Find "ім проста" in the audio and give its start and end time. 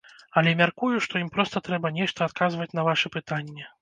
1.25-1.63